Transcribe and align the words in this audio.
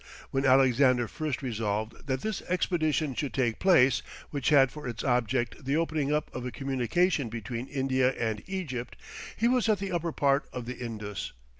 When 0.31 0.45
Alexander 0.47 1.07
first 1.07 1.43
resolved 1.43 2.07
that 2.07 2.21
this 2.21 2.41
expedition 2.49 3.13
should 3.13 3.35
take 3.35 3.59
place, 3.59 4.01
which 4.31 4.49
had 4.49 4.71
for 4.71 4.87
its 4.87 5.03
object 5.03 5.63
the 5.63 5.77
opening 5.77 6.11
up 6.11 6.33
of 6.33 6.43
a 6.43 6.51
communication 6.51 7.29
between 7.29 7.67
India 7.67 8.09
and 8.13 8.41
Egypt, 8.47 8.95
he 9.37 9.47
was 9.47 9.69
at 9.69 9.77
the 9.77 9.91
upper 9.91 10.11
part 10.11 10.47
of 10.51 10.65
the 10.65 10.77
Indus. 10.83 11.33